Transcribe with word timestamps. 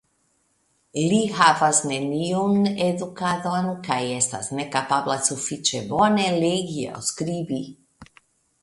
Li 1.11 1.17
havas 1.39 1.81
neniun 1.91 2.65
edukadon 2.87 3.69
kaj 3.89 3.99
estas 4.17 4.51
nekapabla 4.61 5.19
sufiĉe 5.31 5.87
bone 5.95 6.29
legi 6.43 6.89
aŭ 6.97 7.07
skribi. 7.13 7.63